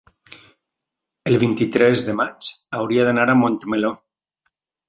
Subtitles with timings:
[1.31, 2.49] el vint-i-tres de maig
[2.81, 3.93] hauria d'anar a Montmeló.